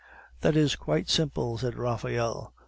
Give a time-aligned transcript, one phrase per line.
[0.39, 2.55] "That is quite simple," said Raphael.